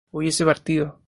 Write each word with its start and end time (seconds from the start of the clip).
hubiese 0.09 0.45
partido 0.45 0.97